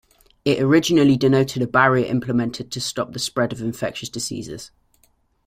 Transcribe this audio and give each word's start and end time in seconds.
It 0.43 0.59
originally 0.59 1.15
denoted 1.15 1.61
a 1.61 1.67
barrier 1.67 2.07
implemented 2.07 2.71
to 2.71 2.81
stop 2.81 3.13
the 3.13 3.19
spread 3.19 3.53
of 3.53 3.61
infectious 3.61 4.09
diseases. 4.09 4.71